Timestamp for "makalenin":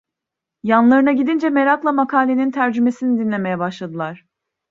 1.91-2.51